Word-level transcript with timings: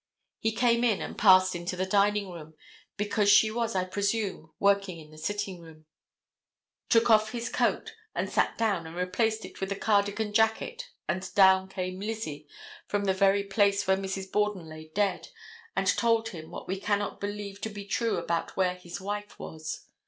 He 0.39 0.51
came 0.51 0.83
in 0.83 0.99
and 0.99 1.15
passed 1.15 1.53
into 1.53 1.75
the 1.75 1.85
dining 1.85 2.31
room, 2.31 2.55
because 2.97 3.29
she 3.29 3.51
was, 3.51 3.75
I 3.75 3.83
presume, 3.83 4.51
working 4.57 4.97
in 4.99 5.11
the 5.11 5.17
sitting 5.19 5.59
room, 5.61 5.85
took 6.89 7.11
off 7.11 7.33
his 7.33 7.49
coat 7.49 7.93
and 8.15 8.27
sat 8.27 8.57
down 8.57 8.87
and 8.87 8.95
replaced 8.95 9.45
it 9.45 9.61
with 9.61 9.71
a 9.71 9.75
cardigan 9.75 10.33
jacket 10.33 10.89
and 11.07 11.31
down 11.35 11.69
came 11.69 11.99
Lizzie 11.99 12.47
from 12.87 13.05
the 13.05 13.13
very 13.13 13.43
place 13.43 13.85
where 13.85 13.95
Mrs. 13.95 14.31
Borden 14.31 14.67
lay 14.67 14.87
dead 14.91 15.27
and 15.75 15.85
told 15.85 16.29
him 16.29 16.49
what 16.49 16.67
we 16.67 16.79
cannot 16.79 17.21
believe 17.21 17.61
to 17.61 17.69
be 17.69 17.85
true 17.85 18.17
about 18.17 18.57
where 18.57 18.73
his 18.73 18.99
wife 18.99 19.37
was. 19.37 19.85